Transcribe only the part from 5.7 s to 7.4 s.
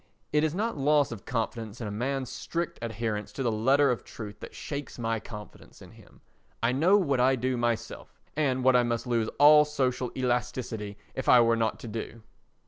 in him. I know what I